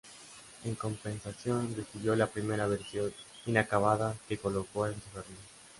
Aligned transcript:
En 0.65 0.73
compensación, 0.73 1.75
recibió 1.77 2.15
la 2.15 2.25
primera 2.25 2.65
versión 2.65 3.13
inacabada, 3.45 4.15
que 4.27 4.39
colocó 4.39 4.87
en 4.87 4.95
su 4.95 5.11
jardín. 5.13 5.37